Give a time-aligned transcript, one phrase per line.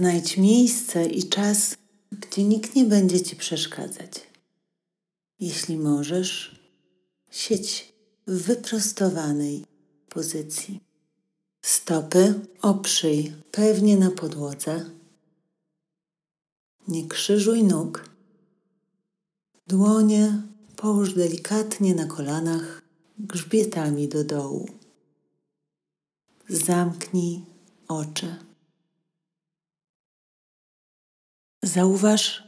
[0.00, 1.76] Znajdź miejsce i czas,
[2.12, 4.12] gdzie nikt nie będzie ci przeszkadzać.
[5.40, 6.60] Jeśli możesz,
[7.30, 7.92] siedź
[8.26, 9.64] w wyprostowanej
[10.08, 10.80] pozycji.
[11.62, 14.90] Stopy oprzyj pewnie na podłodze.
[16.88, 18.10] Nie krzyżuj nóg.
[19.66, 20.42] Dłonie
[20.76, 22.82] połóż delikatnie na kolanach,
[23.18, 24.68] grzbietami do dołu.
[26.48, 27.40] Zamknij
[27.88, 28.49] oczy.
[31.62, 32.44] Zauważ,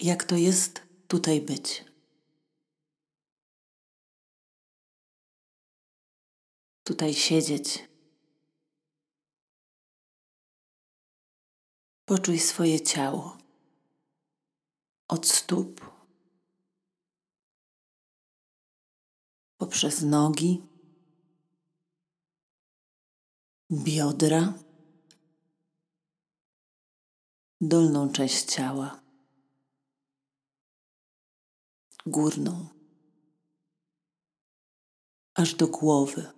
[0.00, 1.84] jak to jest tutaj być.
[6.84, 7.88] Tutaj siedzieć.
[12.04, 13.38] Poczuj swoje ciało
[15.08, 15.94] od stóp
[19.56, 20.62] poprzez nogi,
[23.72, 24.54] biodra,
[27.60, 29.00] dolną część ciała,
[32.06, 32.68] górną,
[35.34, 36.32] aż do głowy.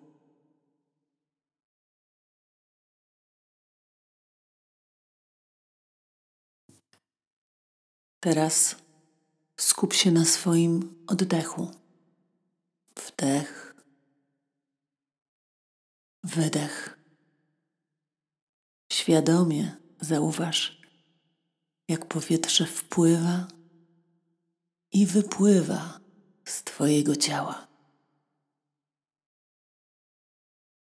[8.20, 8.76] Teraz
[9.60, 11.70] skup się na swoim oddechu.
[12.96, 13.74] Wdech,
[16.24, 16.98] wydech.
[18.92, 20.75] Świadomie zauważ,
[21.88, 23.48] jak powietrze wpływa
[24.92, 26.00] i wypływa
[26.44, 27.68] z Twojego ciała.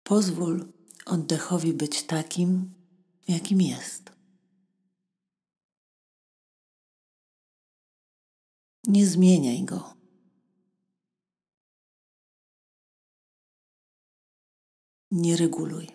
[0.03, 0.73] Pozwól
[1.07, 2.75] oddechowi być takim,
[3.29, 4.13] jakim jest.
[8.87, 9.95] Nie zmieniaj go.
[15.11, 15.89] Nie reguluj.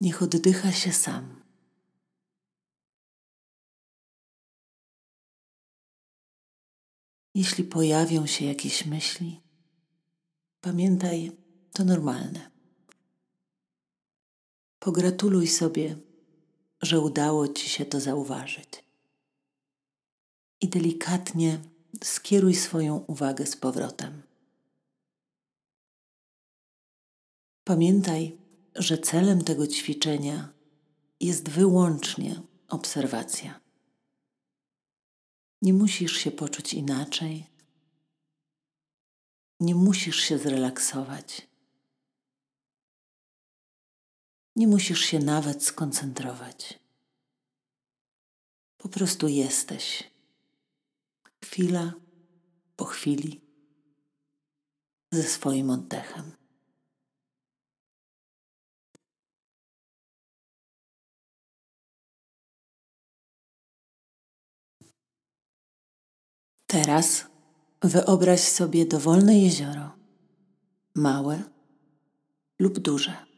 [0.00, 1.37] Niech oddycha się sam.
[7.38, 9.40] Jeśli pojawią się jakieś myśli,
[10.60, 11.32] pamiętaj,
[11.72, 12.50] to normalne.
[14.78, 15.96] Pogratuluj sobie,
[16.82, 18.84] że udało ci się to zauważyć
[20.60, 21.60] i delikatnie
[22.04, 24.22] skieruj swoją uwagę z powrotem.
[27.64, 28.38] Pamiętaj,
[28.74, 30.52] że celem tego ćwiczenia
[31.20, 33.67] jest wyłącznie obserwacja.
[35.62, 37.46] Nie musisz się poczuć inaczej,
[39.60, 41.48] nie musisz się zrelaksować,
[44.56, 46.78] nie musisz się nawet skoncentrować.
[48.76, 50.10] Po prostu jesteś
[51.44, 51.92] chwila
[52.76, 53.40] po chwili
[55.12, 56.32] ze swoim oddechem.
[66.68, 67.26] Teraz
[67.82, 69.92] wyobraź sobie dowolne jezioro,
[70.94, 71.42] małe
[72.58, 73.28] lub duże.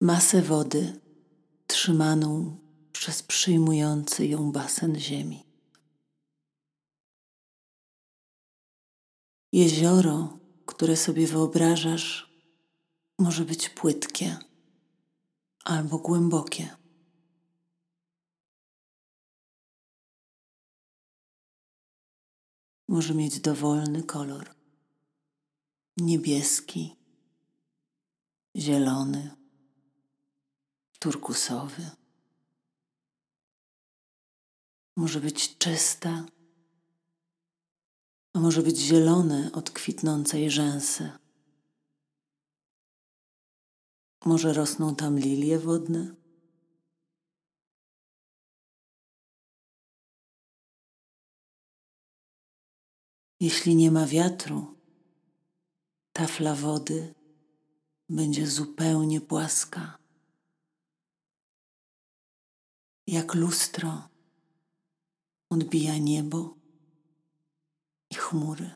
[0.00, 1.00] masę wody
[1.66, 2.56] trzymaną
[2.92, 5.44] przez przyjmujący ją basen ziemi.
[9.52, 12.27] Jezioro, które sobie wyobrażasz,
[13.18, 14.38] może być płytkie
[15.64, 16.76] albo głębokie.
[22.88, 24.54] Może mieć dowolny kolor
[25.96, 26.96] niebieski,
[28.56, 29.36] zielony
[30.98, 31.90] turkusowy.
[34.96, 36.26] Może być czysta,
[38.32, 41.10] a może być zielone od kwitnącej rzęsy.
[44.28, 46.14] Może rosną tam lilie wodne?
[53.40, 54.76] Jeśli nie ma wiatru,
[56.12, 57.14] tafla wody
[58.08, 59.98] będzie zupełnie płaska.
[63.06, 64.08] Jak lustro
[65.50, 66.56] odbija niebo
[68.10, 68.74] i chmury,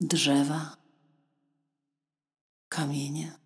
[0.00, 0.83] drzewa,
[2.74, 3.38] kamienie.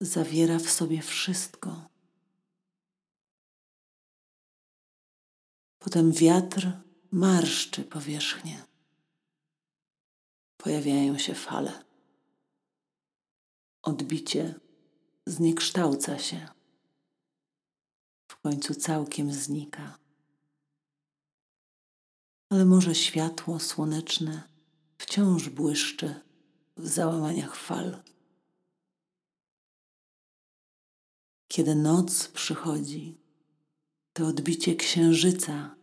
[0.00, 1.88] Zawiera w sobie wszystko.
[5.78, 6.72] Potem wiatr
[7.12, 8.64] marszczy powierzchnię.
[10.56, 11.84] Pojawiają się fale.
[13.82, 14.60] Odbicie
[15.26, 16.48] zniekształca się,
[18.28, 19.98] w końcu całkiem znika.
[22.50, 24.48] ale może światło słoneczne
[24.98, 26.20] wciąż błyszczy
[26.76, 28.02] załamaniach fal.
[31.48, 33.18] Kiedy noc przychodzi,
[34.12, 35.76] to odbicie księżyca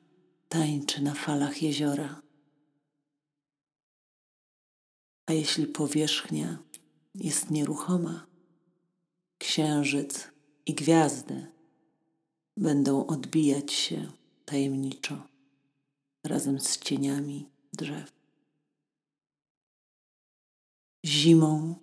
[0.49, 2.21] tańczy na falach jeziora.
[5.25, 6.57] A jeśli powierzchnia
[7.15, 8.27] jest nieruchoma,
[9.37, 10.27] księżyc
[10.65, 11.47] i gwiazdy
[12.57, 14.11] będą odbijać się
[14.45, 15.27] tajemniczo
[16.23, 18.20] razem z cieniami drzew.
[21.05, 21.75] Zimą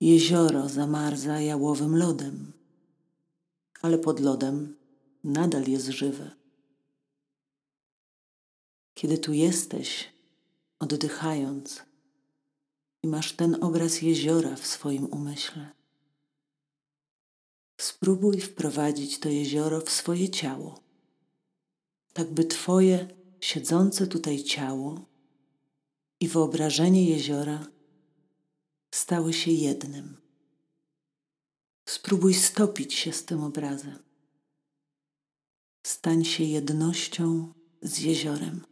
[0.00, 2.52] jezioro zamarza jałowym lodem,
[3.82, 4.76] ale pod lodem
[5.24, 6.30] nadal jest żywe.
[8.94, 10.08] Kiedy tu jesteś,
[10.78, 11.82] oddychając,
[13.02, 15.70] i masz ten obraz jeziora w swoim umyśle,
[17.80, 20.80] spróbuj wprowadzić to jezioro w swoje ciało,
[22.12, 23.08] tak by Twoje
[23.40, 25.04] siedzące tutaj ciało
[26.20, 27.66] i wyobrażenie jeziora
[28.94, 30.16] stały się jednym.
[31.88, 33.98] Spróbuj stopić się z tym obrazem.
[35.86, 37.52] Stań się jednością
[37.82, 38.66] z jeziorem.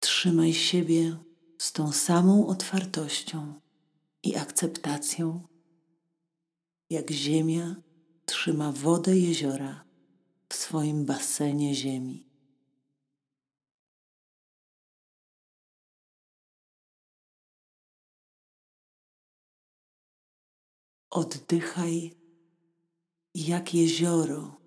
[0.00, 1.16] Trzymaj siebie
[1.58, 3.60] z tą samą otwartością
[4.22, 5.48] i akceptacją,
[6.90, 7.76] jak ziemia
[8.24, 9.84] trzyma wodę jeziora
[10.48, 12.27] w swoim basenie ziemi.
[21.10, 22.14] Oddychaj
[23.34, 24.60] jak jezioro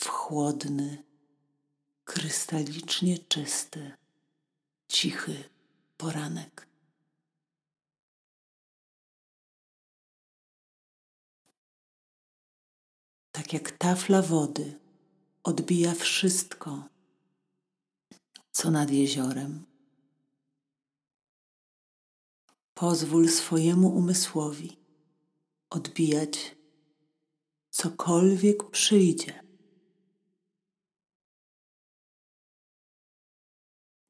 [0.00, 1.04] w chłodny,
[2.04, 3.92] krystalicznie czysty,
[4.88, 5.44] cichy
[5.96, 6.68] poranek.
[13.32, 14.78] Tak jak tafla wody
[15.42, 16.88] odbija wszystko,
[18.52, 19.64] co nad jeziorem.
[22.74, 24.83] Pozwól swojemu umysłowi
[25.74, 26.56] odbijać
[27.70, 29.44] cokolwiek przyjdzie.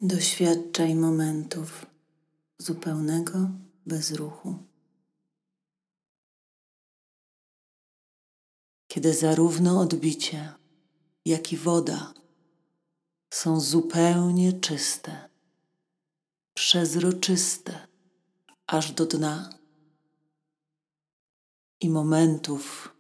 [0.01, 1.87] Doświadczaj momentów
[2.59, 3.51] zupełnego
[3.87, 4.59] bezruchu.
[8.87, 10.53] Kiedy zarówno odbicie,
[11.25, 12.15] jak i woda
[13.31, 15.29] są zupełnie czyste,
[16.55, 17.87] przezroczyste,
[18.67, 19.64] aż do dna
[21.85, 22.95] i momentów,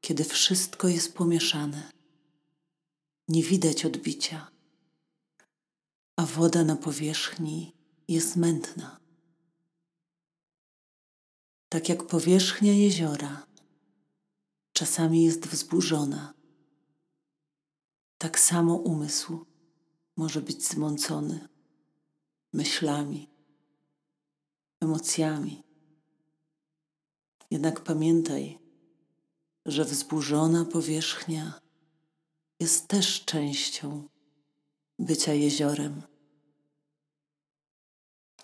[0.00, 1.92] kiedy wszystko jest pomieszane.
[3.28, 4.50] Nie widać odbicia,
[6.16, 7.72] a woda na powierzchni
[8.08, 9.00] jest mętna.
[11.68, 13.46] Tak jak powierzchnia jeziora
[14.72, 16.34] czasami jest wzburzona,
[18.18, 19.46] tak samo umysł
[20.16, 21.48] może być zmącony
[22.52, 23.28] myślami,
[24.80, 25.73] emocjami
[27.50, 28.58] jednak pamiętaj,
[29.66, 31.60] że wzburzona powierzchnia
[32.60, 34.08] jest też częścią
[34.98, 36.02] bycia jeziorem.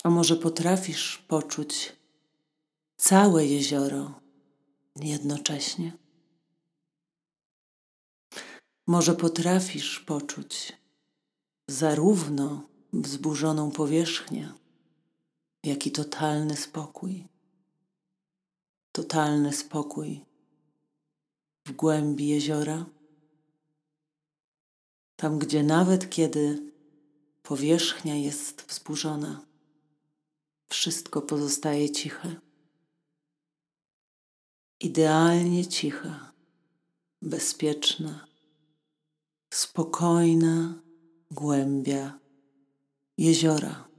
[0.03, 1.97] A może potrafisz poczuć
[2.97, 4.21] całe jezioro
[4.97, 5.93] jednocześnie?
[8.87, 10.73] Może potrafisz poczuć
[11.69, 14.53] zarówno wzburzoną powierzchnię,
[15.65, 17.29] jak i totalny spokój
[18.93, 20.25] totalny spokój
[21.67, 22.87] w głębi jeziora,
[25.17, 26.73] tam gdzie nawet kiedy
[27.43, 29.47] powierzchnia jest wzburzona,
[30.69, 32.41] wszystko pozostaje ciche.
[34.81, 36.33] Idealnie cicha,
[37.23, 38.27] bezpieczna,
[39.55, 40.83] spokojna
[41.31, 42.19] głębia
[43.19, 43.90] jeziora.